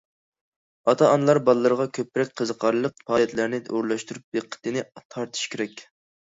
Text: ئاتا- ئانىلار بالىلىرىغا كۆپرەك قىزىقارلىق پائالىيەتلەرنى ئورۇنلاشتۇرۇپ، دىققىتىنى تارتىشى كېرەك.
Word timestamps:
ئاتا- 0.93 1.09
ئانىلار 1.09 1.39
بالىلىرىغا 1.49 1.85
كۆپرەك 1.97 2.31
قىزىقارلىق 2.41 2.95
پائالىيەتلەرنى 3.11 3.61
ئورۇنلاشتۇرۇپ، 3.67 4.27
دىققىتىنى 4.39 4.85
تارتىشى 5.03 5.55
كېرەك. 5.55 5.87